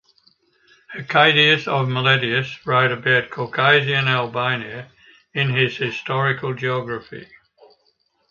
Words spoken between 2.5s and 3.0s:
wrote